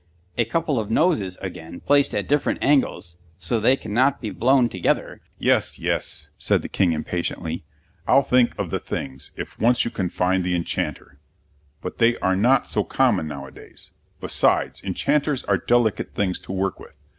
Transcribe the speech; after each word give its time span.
A 0.35 0.45
couple 0.45 0.79
of 0.79 0.89
noses, 0.89 1.37
again, 1.43 1.79
placed 1.81 2.15
at 2.15 2.27
different 2.27 2.63
angles, 2.63 3.17
so 3.37 3.59
they 3.59 3.75
cannot 3.75 4.13
both 4.15 4.21
be 4.21 4.29
blown 4.31 4.67
together" 4.67 5.21
"Yes, 5.37 5.77
yes," 5.77 6.31
said 6.39 6.63
the 6.63 6.69
King 6.69 6.91
impatiently, 6.91 7.63
"I'll 8.07 8.23
think 8.23 8.57
of 8.57 8.71
the 8.71 8.79
things, 8.79 9.29
if 9.35 9.59
once 9.59 9.85
you 9.85 9.91
can 9.91 10.09
find 10.09 10.43
the 10.43 10.55
enchanter. 10.55 11.19
But 11.83 11.99
they 11.99 12.17
are 12.17 12.35
not 12.35 12.67
so 12.67 12.83
common 12.83 13.27
nowadays. 13.27 13.91
Besides, 14.19 14.81
enchanters 14.83 15.43
are 15.43 15.57
delicate 15.57 16.15
things 16.15 16.39
to 16.39 16.51
work 16.51 16.79
with. 16.79 16.97